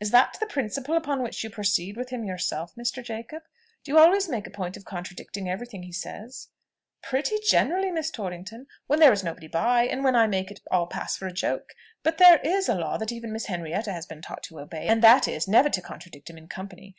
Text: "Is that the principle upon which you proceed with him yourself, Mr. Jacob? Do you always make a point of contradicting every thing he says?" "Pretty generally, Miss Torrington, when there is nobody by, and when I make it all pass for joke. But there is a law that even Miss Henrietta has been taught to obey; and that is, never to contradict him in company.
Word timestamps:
"Is 0.00 0.10
that 0.10 0.36
the 0.38 0.44
principle 0.44 0.96
upon 0.98 1.22
which 1.22 1.42
you 1.42 1.48
proceed 1.48 1.96
with 1.96 2.10
him 2.10 2.24
yourself, 2.26 2.74
Mr. 2.76 3.02
Jacob? 3.02 3.42
Do 3.82 3.90
you 3.90 3.96
always 3.98 4.28
make 4.28 4.46
a 4.46 4.50
point 4.50 4.76
of 4.76 4.84
contradicting 4.84 5.48
every 5.48 5.66
thing 5.66 5.82
he 5.84 5.92
says?" 5.92 6.48
"Pretty 7.02 7.36
generally, 7.40 7.90
Miss 7.90 8.10
Torrington, 8.10 8.66
when 8.86 9.00
there 9.00 9.14
is 9.14 9.24
nobody 9.24 9.48
by, 9.48 9.84
and 9.84 10.04
when 10.04 10.14
I 10.14 10.26
make 10.26 10.50
it 10.50 10.60
all 10.70 10.88
pass 10.88 11.16
for 11.16 11.30
joke. 11.30 11.70
But 12.02 12.18
there 12.18 12.36
is 12.44 12.68
a 12.68 12.74
law 12.74 12.98
that 12.98 13.12
even 13.12 13.32
Miss 13.32 13.46
Henrietta 13.46 13.94
has 13.94 14.04
been 14.04 14.20
taught 14.20 14.42
to 14.42 14.60
obey; 14.60 14.88
and 14.88 15.02
that 15.02 15.26
is, 15.26 15.48
never 15.48 15.70
to 15.70 15.80
contradict 15.80 16.28
him 16.28 16.36
in 16.36 16.48
company. 16.48 16.94